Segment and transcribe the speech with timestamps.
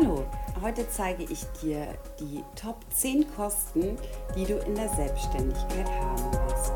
[0.00, 0.24] Hallo,
[0.62, 1.88] heute zeige ich dir
[2.20, 3.96] die Top 10 Kosten,
[4.36, 6.72] die du in der Selbstständigkeit haben wirst.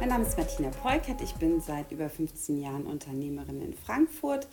[0.00, 4.48] Mein Name ist Martina Preukert, ich bin seit über 15 Jahren Unternehmerin in Frankfurt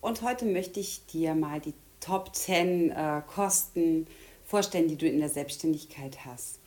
[0.00, 4.08] und heute möchte ich dir mal die Top 10 äh, Kosten
[4.42, 6.58] vorstellen, die du in der Selbstständigkeit hast.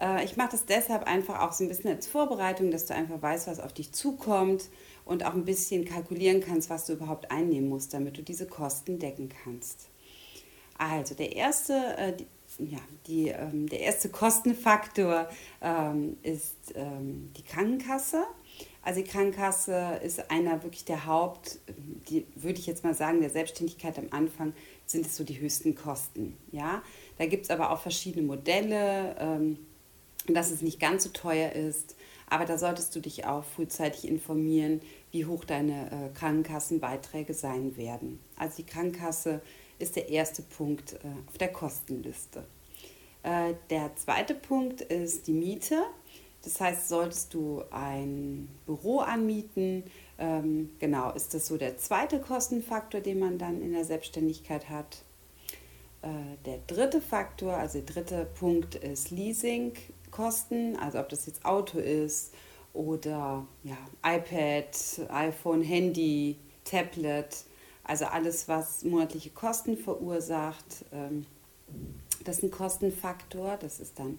[0.00, 3.20] Äh, ich mache das deshalb einfach auch so ein bisschen als Vorbereitung, dass du einfach
[3.20, 4.68] weißt, was auf dich zukommt
[5.04, 8.98] und auch ein bisschen kalkulieren kannst, was du überhaupt einnehmen musst, damit du diese Kosten
[8.98, 9.88] decken kannst.
[10.78, 12.26] Also der erste, äh, die,
[12.58, 15.28] ja, die, ähm, der erste Kostenfaktor
[15.60, 18.24] ähm, ist ähm, die Krankenkasse.
[18.82, 21.58] Also die Krankenkasse ist einer wirklich der Haupt,
[22.08, 24.52] die würde ich jetzt mal sagen, der Selbstständigkeit am Anfang
[24.84, 26.36] sind es so die höchsten Kosten.
[26.52, 26.82] Ja?
[27.16, 29.16] Da gibt es aber auch verschiedene Modelle.
[30.28, 31.96] Dass es nicht ganz so teuer ist.
[32.28, 38.18] Aber da solltest du dich auch frühzeitig informieren, wie hoch deine äh, Krankenkassenbeiträge sein werden.
[38.36, 39.42] Also die Krankenkasse
[39.78, 42.44] ist der erste Punkt äh, auf der Kostenliste.
[43.22, 45.82] Äh, der zweite Punkt ist die Miete.
[46.42, 49.84] Das heißt, solltest du ein Büro anmieten,
[50.18, 55.02] ähm, genau, ist das so der zweite Kostenfaktor, den man dann in der Selbstständigkeit hat.
[56.02, 56.08] Äh,
[56.44, 59.72] der dritte Faktor, also der dritte Punkt ist Leasing.
[60.14, 62.32] Kosten, also ob das jetzt Auto ist
[62.72, 64.68] oder ja, iPad,
[65.08, 67.44] iPhone, Handy, Tablet,
[67.82, 71.26] also alles, was monatliche Kosten verursacht, ähm,
[72.22, 74.18] das ist ein Kostenfaktor, das ist dann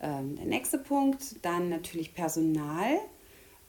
[0.00, 1.44] ähm, der nächste Punkt.
[1.44, 2.94] Dann natürlich Personal.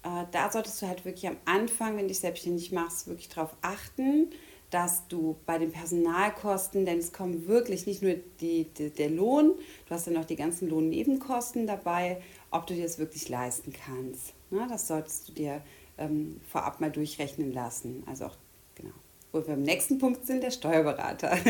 [0.03, 3.55] Äh, da solltest du halt wirklich am Anfang, wenn du dich selbstständig machst, wirklich darauf
[3.61, 4.29] achten,
[4.69, 9.53] dass du bei den Personalkosten, denn es kommen wirklich nicht nur die, die, der Lohn,
[9.87, 14.33] du hast ja noch die ganzen Lohnnebenkosten dabei, ob du dir das wirklich leisten kannst.
[14.49, 14.67] Ne?
[14.69, 15.61] Das solltest du dir
[15.97, 18.03] ähm, vorab mal durchrechnen lassen.
[18.05, 18.35] Also auch,
[18.75, 18.93] genau.
[19.31, 21.37] Wo wir im nächsten Punkt sind, der Steuerberater.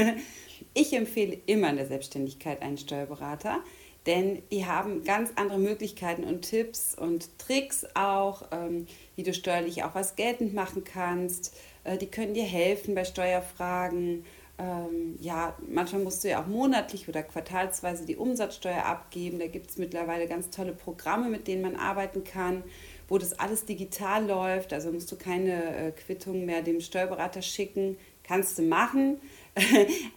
[0.74, 3.60] Ich empfehle immer in der Selbstständigkeit einen Steuerberater,
[4.08, 9.84] denn die haben ganz andere Möglichkeiten und Tipps und Tricks auch, ähm, wie du steuerlich
[9.84, 11.56] auch was geltend machen kannst.
[11.88, 14.26] Äh, die können dir helfen bei Steuerfragen.
[14.60, 19.40] Ähm, ja, manchmal musst du ja auch monatlich oder quartalsweise die Umsatzsteuer abgeben.
[19.40, 22.64] Da gibt es mittlerweile ganz tolle Programme, mit denen man arbeiten kann,
[23.08, 24.74] wo das alles digital läuft.
[24.74, 27.98] Also musst du keine äh, Quittung mehr dem Steuerberater schicken.
[28.24, 29.22] Kannst du machen,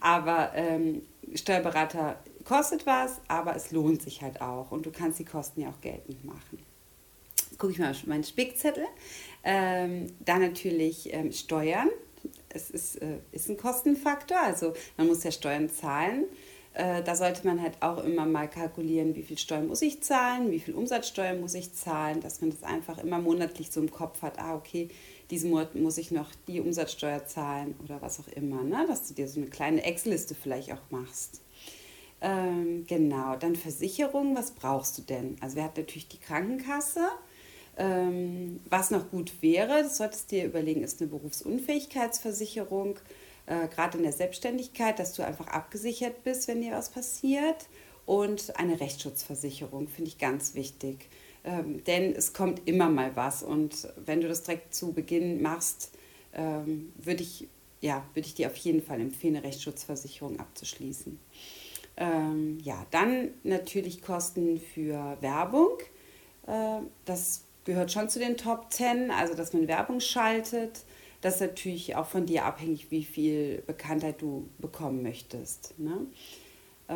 [0.01, 1.03] aber ähm,
[1.33, 5.69] Steuerberater kostet was, aber es lohnt sich halt auch und du kannst die Kosten ja
[5.69, 6.59] auch geltend machen.
[7.61, 8.87] Gucke ich mal auf meinen Spickzettel.
[9.43, 11.89] Ähm, dann natürlich ähm, Steuern.
[12.49, 16.25] Es ist, äh, ist ein Kostenfaktor, also man muss ja Steuern zahlen.
[16.73, 20.49] Äh, da sollte man halt auch immer mal kalkulieren, wie viel Steuern muss ich zahlen,
[20.49, 24.23] wie viel Umsatzsteuer muss ich zahlen, dass man das einfach immer monatlich so im Kopf
[24.23, 24.89] hat, ah okay,
[25.29, 28.85] diesen Monat muss ich noch die Umsatzsteuer zahlen oder was auch immer, ne?
[28.87, 31.41] dass du dir so eine kleine Excel-Liste vielleicht auch machst.
[32.21, 35.35] Ähm, genau, dann Versicherung, was brauchst du denn?
[35.41, 37.07] Also wir hatten natürlich die Krankenkasse.
[37.77, 42.99] Ähm, was noch gut wäre, das solltest du dir überlegen, ist eine Berufsunfähigkeitsversicherung,
[43.45, 47.67] äh, gerade in der Selbstständigkeit, dass du einfach abgesichert bist, wenn dir was passiert.
[48.05, 51.09] Und eine Rechtsschutzversicherung finde ich ganz wichtig.
[51.43, 53.41] Ähm, denn es kommt immer mal was.
[53.41, 55.91] Und wenn du das direkt zu Beginn machst,
[56.33, 57.47] ähm, würde ich,
[57.79, 61.19] ja, würd ich dir auf jeden Fall empfehlen, eine Rechtsschutzversicherung abzuschließen.
[61.97, 65.77] Ähm, ja, dann natürlich Kosten für Werbung.
[66.47, 70.85] Äh, das gehört schon zu den Top 10, also dass man Werbung schaltet.
[71.21, 75.75] Das ist natürlich auch von dir abhängig, wie viel Bekanntheit du bekommen möchtest.
[75.77, 76.07] Ne?
[76.87, 76.93] Äh,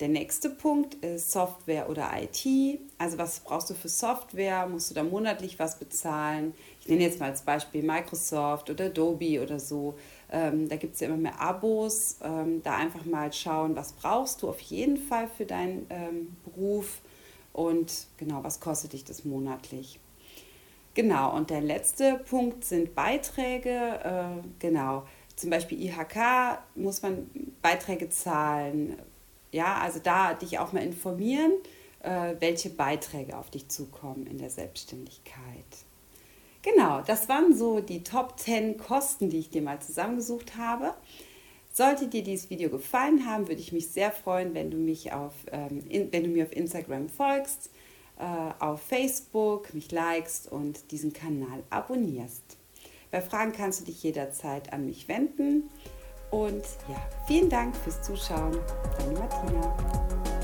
[0.00, 2.80] der nächste Punkt ist Software oder IT.
[2.98, 4.66] Also was brauchst du für Software?
[4.66, 6.52] Musst du da monatlich was bezahlen?
[6.80, 9.94] Ich nenne jetzt mal als Beispiel Microsoft oder Adobe oder so.
[10.30, 12.18] Ähm, da gibt es ja immer mehr Abos.
[12.22, 16.98] Ähm, da einfach mal schauen, was brauchst du auf jeden Fall für deinen ähm, Beruf
[17.60, 20.00] und genau, was kostet dich das monatlich.
[20.94, 24.00] Genau, und der letzte Punkt sind Beiträge.
[24.02, 25.06] Äh, genau,
[25.36, 27.30] zum Beispiel IHK muss man
[27.60, 28.96] Beiträge zahlen.
[29.52, 31.52] Ja, also da dich auch mal informieren,
[32.02, 35.84] äh, welche Beiträge auf dich zukommen in der Selbstständigkeit.
[36.62, 40.94] Genau, das waren so die Top 10 Kosten, die ich dir mal zusammengesucht habe.
[41.72, 45.34] Sollte dir dieses Video gefallen haben, würde ich mich sehr freuen, wenn du, mich auf,
[45.52, 47.70] ähm, in, wenn du mir auf Instagram folgst,
[48.18, 48.24] äh,
[48.58, 52.42] auf Facebook mich likest und diesen Kanal abonnierst.
[53.10, 55.70] Bei Fragen kannst du dich jederzeit an mich wenden.
[56.30, 58.56] Und ja, vielen Dank fürs Zuschauen.
[58.98, 60.39] Deine Martina.